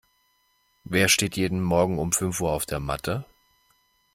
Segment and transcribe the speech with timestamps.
[0.83, 3.23] Wer steht jeden Morgen um fünf Uhr auf der Matte?